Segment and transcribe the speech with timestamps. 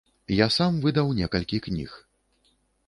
[0.35, 1.91] Я сам выдаў некалькі кніг.